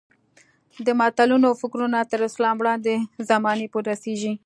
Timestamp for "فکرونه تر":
1.61-2.19